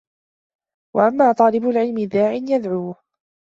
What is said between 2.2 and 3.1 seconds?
يَدْعُوهُ